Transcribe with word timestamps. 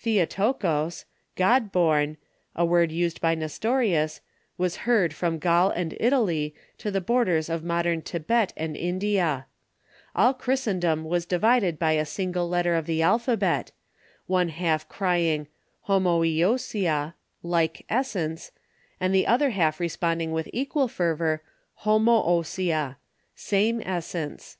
^^ 0.00 0.02
T/wotokos^''— 0.02 1.06
"God 1.34 1.72
born"— 1.72 2.18
a 2.54 2.62
word 2.62 2.92
used 2.92 3.22
by 3.22 3.34
Nestorius, 3.34 4.20
was 4.58 4.76
heard 4.84 5.14
from 5.14 5.38
Gaul 5.38 5.70
and 5.70 5.96
Italy 5.98 6.54
to 6.76 6.90
the 6.90 7.00
borders 7.00 7.48
of 7.48 7.64
modern 7.64 8.02
Thibet 8.02 8.52
and 8.54 8.76
India. 8.76 9.46
All 10.14 10.34
Christendom 10.34 11.04
was 11.04 11.24
divided 11.24 11.78
by 11.78 11.92
a 11.92 12.04
single 12.04 12.46
letter 12.50 12.74
of 12.74 12.84
the 12.84 13.00
alphabet, 13.00 13.70
THE 13.70 13.70
LATER 13.70 13.70
COJfTKOVERSIES 13.70 14.26
5.3 14.26 14.26
one 14.26 14.48
half 14.50 14.88
crying 14.90 15.46
"Homoiousia" 15.88 17.14
(like 17.42 17.86
essence), 17.88 18.52
aixl 19.00 19.12
the 19.12 19.26
other 19.26 19.48
half 19.52 19.78
resi^onding 19.78 20.32
with 20.32 20.50
equal 20.52 20.88
fervor," 20.88 21.42
Ilonioousia" 21.86 22.96
(same 23.34 23.80
es 23.80 24.04
sence). 24.04 24.58